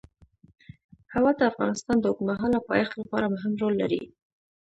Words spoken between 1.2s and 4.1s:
د افغانستان د اوږدمهاله پایښت لپاره مهم رول لري.